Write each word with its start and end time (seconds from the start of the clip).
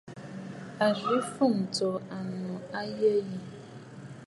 A 0.85 0.87
zwì 0.97 1.17
fûm 1.33 1.55
tso 1.73 1.89
annù 2.17 2.53
a 2.77 2.79
yəgə 2.87 3.25
yi. 3.29 3.39